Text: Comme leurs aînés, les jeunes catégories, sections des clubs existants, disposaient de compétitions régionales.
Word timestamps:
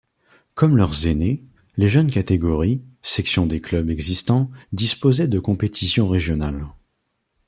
Comme 0.55 0.77
leurs 0.77 1.05
aînés, 1.05 1.43
les 1.77 1.87
jeunes 1.87 2.09
catégories, 2.09 2.81
sections 3.03 3.45
des 3.45 3.61
clubs 3.61 3.91
existants, 3.91 4.49
disposaient 4.73 5.27
de 5.27 5.37
compétitions 5.37 6.07
régionales. 6.09 6.65